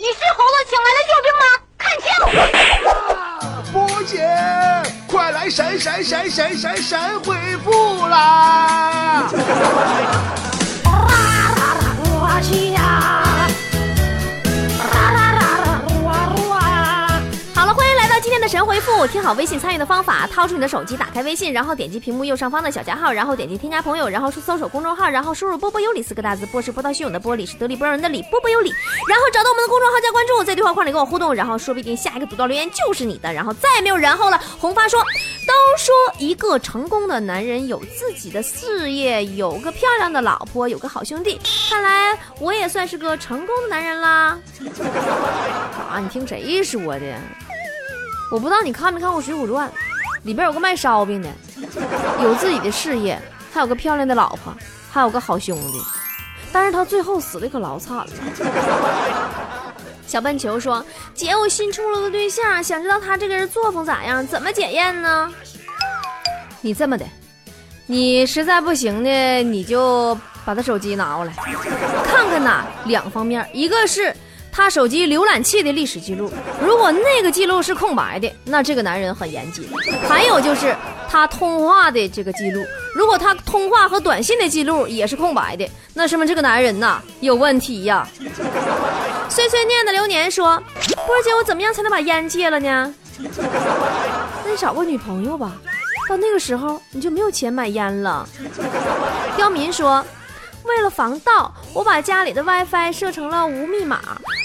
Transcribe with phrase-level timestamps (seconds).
[0.00, 1.44] 你是猴子请来的救兵吗？
[1.76, 2.08] 看清
[3.70, 4.16] 波姐，
[5.06, 9.28] 快来闪闪闪闪闪闪恢复啦！
[18.40, 19.06] 的神回复。
[19.06, 26.46] 听好微信参与的方法：掏出你的手机，打开微信，然后点击屏幕右上方的小加号，然后点击添加朋友，然后搜索公众号，然后输入“波波有理”四个大字。
[26.46, 28.72] 波是波涛汹涌的波，理是得理不饶人的理，波波有理。
[29.08, 33.32] 然后找到我们的公众号加关注，在对话框里跟我互动，然后说不定下一个读到留言就是你的。
[33.32, 34.40] 然后再也没有然后了。
[34.58, 35.00] 红发说
[35.46, 41.38] ：“都说一个成功的男人有自己的事业，有个漂亮的老婆，有个好兄弟。
[41.68, 44.38] 看来我也算是个成功的男人啦。”
[45.90, 47.16] 啊，你听谁说的？
[48.30, 49.68] 我不知道你看没看过《水浒传》，
[50.22, 51.28] 里边有个卖烧饼的，
[52.22, 53.20] 有自己的事业，
[53.52, 54.54] 还有个漂亮的老婆，
[54.90, 55.82] 还有个好兄弟，
[56.52, 58.06] 但是他最后死的可老惨了。
[60.06, 65.32] 小笨球说：“姐，我新处了个对象，想知道他这个人作风咋样，怎么检验呢？”
[66.62, 67.04] 你这么的，
[67.86, 71.32] 你实在不行呢，你就把他手机拿过来，
[72.04, 74.14] 看看呐，两方面，一个是。
[74.52, 79.68] 他手机浏览器的历史记录，如果那个记录是空白的，那这个男人很严谨。
[80.08, 80.74] 还有就是
[81.08, 88.06] 他通话的这个记录，如果他通话和短信的记录也是空白的，那说明这个男人呐有问题呀。
[89.28, 90.60] 碎碎念的流年说
[91.06, 92.92] ：“波姐，我怎么样才能把烟戒了呢？
[93.18, 95.52] 那你找个女朋友吧，
[96.08, 98.28] 到那个时候你就没有钱买烟了。”
[99.36, 100.04] 刁民说。
[100.64, 104.00] 为了防盗，我把家里的 WiFi 设成了无密码，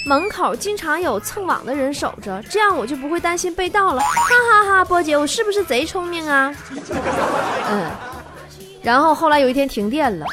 [0.07, 4.01] 门口经常有蹭网的人守着，这样我就不会担心被盗了。
[4.01, 4.07] 哈
[4.51, 6.55] 哈哈，波姐，我是不是贼聪明啊？
[7.69, 7.91] 嗯。
[8.81, 10.25] 然后后来有一天停电了，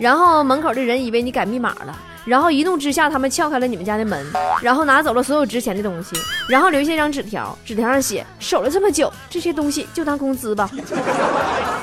[0.00, 4.26] 然后门口的人以为你改密码了，然后一怒之下他们撬开了你们家的门，
[4.60, 6.16] 然后拿走了所有值钱的东西，
[6.48, 10.68] 然后留下一张纸条，纸条上写：守了这么久，这些东西就当工资吧。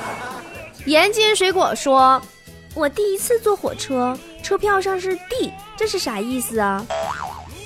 [0.86, 2.20] 盐津水果说。
[2.78, 6.86] 我第一次坐火车，车票上是 D，这是啥意思啊？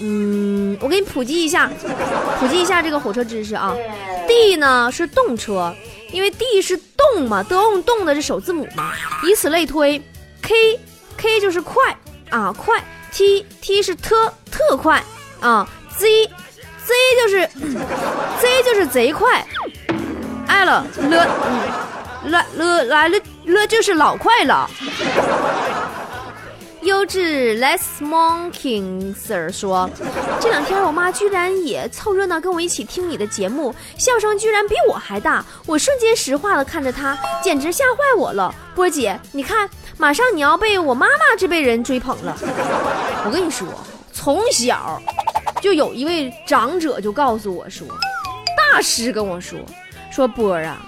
[0.00, 1.70] 嗯，我给你普及一下，
[2.40, 3.76] 普及一下这个火车知识啊。
[4.26, 5.74] D 呢是动车，
[6.12, 8.92] 因为 D 是动嘛，都用动的是首字母嘛，
[9.24, 10.00] 以此类推。
[10.40, 10.80] K
[11.18, 11.94] K 就是快
[12.30, 12.82] 啊，快。
[13.12, 15.04] T T 是特特快
[15.40, 15.68] 啊。
[15.98, 16.08] Z
[16.86, 17.46] Z 就是
[18.40, 19.46] Z 就是贼快。
[20.48, 20.84] L L。
[22.24, 24.69] 来了来了那，就是老快了。
[26.82, 29.88] 优质 less monkey sir 说，
[30.41, 38.53] 这两天我妈居然也凑热闹跟我一起听你的节目，笑声居然比我还大，我瞬间石化的看着她，简直吓坏我了。
[38.75, 42.36] 波姐，你看，马上你要被我妈妈这辈人追捧了。
[43.24, 43.69] 我跟你说，
[44.12, 45.00] 从小
[45.60, 47.86] 就有一位长者就告诉我说，
[48.56, 49.56] 大师跟我说，
[50.10, 50.84] 说波啊。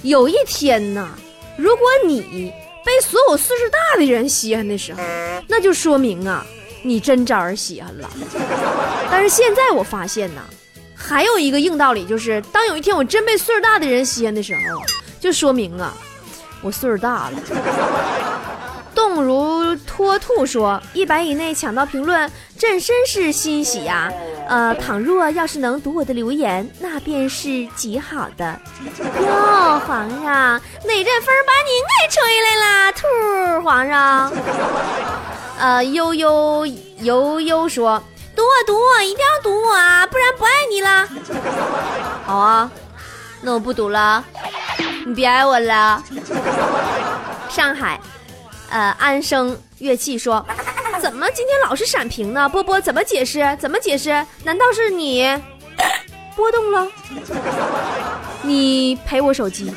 [0.00, 1.08] 有一天呐，
[1.56, 2.52] 如果你
[2.84, 5.00] 被所有岁数大的人稀罕的时候，
[5.48, 6.44] 那就说明啊，
[6.82, 8.10] 你真招人稀罕了。
[9.10, 10.42] 但是现在我发现呢，
[10.94, 14.82] 还有一个硬道理，就是当有一天我真被岁数大的人稀罕的时候，
[15.20, 15.94] 就说明啊，
[16.60, 17.38] 我岁数大了。
[18.94, 24.10] 动如脱兔说：“一百以内抢到评论，朕甚是欣喜呀。
[24.48, 28.60] 呃，倘若要是能读我的留言，那便是极好的。
[29.20, 32.92] 哟，皇上，哪阵风把您给吹来了？
[32.92, 34.32] 兔皇上。
[35.58, 36.66] 呃，悠悠
[37.00, 38.02] 悠悠说：
[38.36, 41.08] 读我，读我，一定要读我啊，不然不爱你了。
[42.24, 42.70] 好啊，
[43.40, 44.24] 那我不读了，
[45.06, 46.02] 你别爱我了。
[47.48, 48.00] 上海。”
[48.74, 50.44] 呃，安生乐器说
[51.00, 52.48] ：“怎么今天老是闪屏呢？
[52.48, 53.56] 波波怎么解释？
[53.60, 54.10] 怎么解释？
[54.42, 55.24] 难道是你
[56.34, 56.88] 波动了？
[58.42, 59.72] 你赔我手机，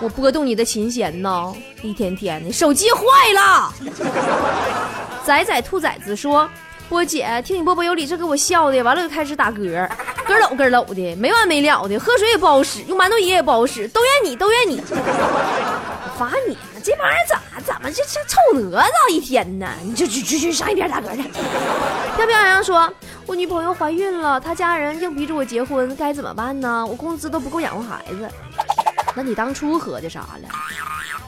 [0.00, 1.50] 我波动你的琴弦呢？
[1.80, 3.72] 一天天的，手机坏了。”
[5.24, 6.46] 仔仔兔崽子说
[6.90, 9.88] ：“波姐，听你波波有理，这给我笑的，完了就开始打嗝，
[10.32, 14.80] 咯搂咯搂的，没完没了的，喝水也不好使，用馒头爷也不好使，都怨你，都怨你，
[16.18, 19.68] 罚你。”这玩意儿咋怎么就像臭哪吒一天呢？
[19.84, 21.22] 你就去去去上一边打嗝去。
[22.16, 22.92] 飘飘洋洋说
[23.24, 26.84] ：“我女朋友怀孕了，她家人硬逼着我结婚，该怎么办呢？
[26.84, 28.28] 我工资都不够养活孩子。
[29.14, 30.48] 那你当初合计啥了？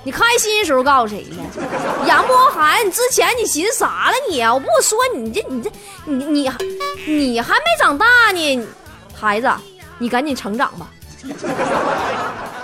[0.02, 2.06] 你开心的时候告诉谁了？
[2.08, 4.14] 养不活孩子，你之前你寻思啥了？
[4.28, 5.70] 你啊我不说你这你这
[6.04, 6.50] 你你
[7.06, 8.66] 你还没长大呢，
[9.24, 9.50] 孩子，
[9.98, 10.90] 你赶紧成长吧。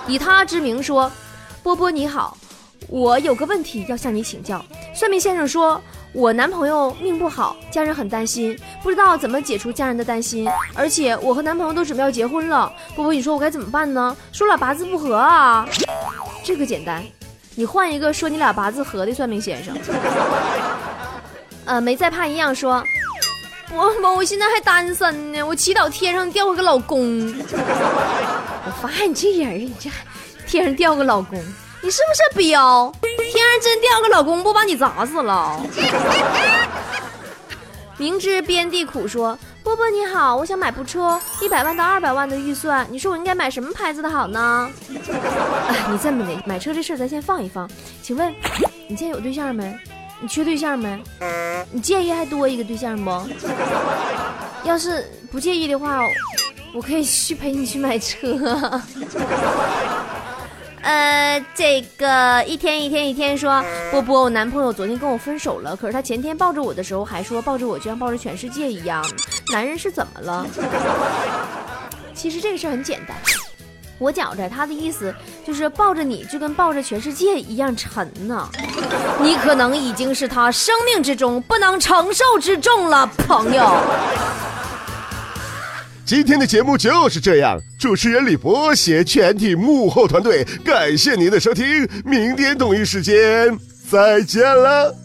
[0.07, 1.11] 以他之名说，
[1.62, 2.37] 波波你好。”
[2.89, 4.65] 我有个问题要向你请教。
[4.95, 5.81] 算命先生说，
[6.12, 10.49] 我男朋友命不好，家人很担心，不知道怎么解除家人的担心。
[10.75, 14.17] 而且我和男朋友都准备要结婚了，波波，你说我该怎么办呢？
[14.33, 15.69] 说了八字不合啊，
[16.43, 17.05] 这个简单，
[17.55, 19.77] 你换一个说你俩八字合的算命先生。
[21.67, 22.83] 呃，没再怕一样说，
[23.73, 27.29] 我我我现在还单身呢，我祈祷天上掉个老公。
[28.67, 29.89] 我发现你这人，你这
[30.47, 31.39] 天上掉个老公。
[31.83, 32.93] 你是不是彪？
[33.01, 35.65] 天上真掉个老公，不把你砸死了？
[37.97, 44.69] 明知边地苦说：“波波你好，我想买部车，一百万到二百万的预算，你说我应该买什么牌子的好呢？”
[45.69, 47.71] 哎， 你这么的，买车这事儿咱先放一放。
[48.03, 48.35] 请问，
[48.89, 49.79] 你现在有对象没？
[50.21, 51.03] 你缺对象没？
[51.73, 53.11] 你介意还多一个对象不？
[54.65, 56.01] 要是不介意的话，
[56.75, 58.81] 我可以去陪你去买车。
[60.83, 69.05] 呃，这个一天一天一天说，波波，我男朋友昨天跟我分手了，可是他前天抱着我的时候还说抱着我就像抱着全世界一样，
[69.53, 70.47] 男人是怎么了？
[72.15, 73.17] 其实这个事儿很简单，
[74.00, 75.14] 我觉着他的意思
[75.47, 78.49] 就是抱着你就跟抱着全世界一样沉呢，
[79.20, 83.76] 你可能已经是他生命之中不能承受之重了，朋友。
[86.06, 93.56] 今天的节目就是这样，主持人李博携全体幕后团队，感谢您的收听，明天同一时间
[93.88, 94.97] 再见了。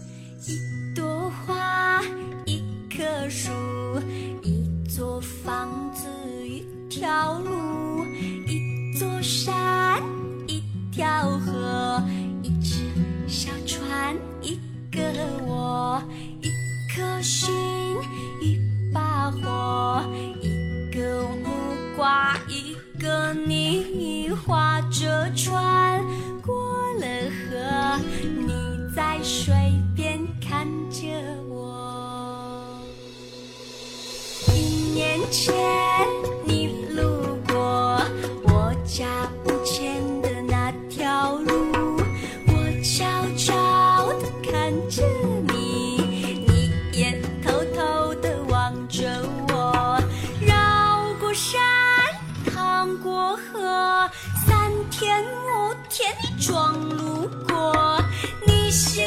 [56.97, 58.03] 路过，
[58.45, 59.03] 你心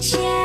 [0.00, 0.39] 一年前